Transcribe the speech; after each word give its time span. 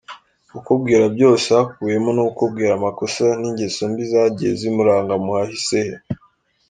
Kukubwira 0.51 1.03
byose 1.15 1.47
hakubiyemo 1.57 2.09
no 2.13 2.23
kukubwira 2.27 2.71
amakosa 2.75 3.25
n’ingeso 3.39 3.81
mbi 3.91 4.03
zagiye 4.11 4.51
zimuranga 4.59 5.13
mu 5.23 5.31
hahise 5.37 5.77
he. 5.87 5.95